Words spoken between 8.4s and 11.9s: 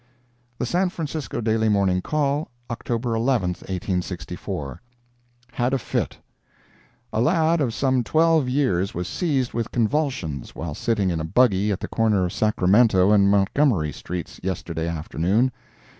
years was seized with convulsions, while sitting in a buggy at the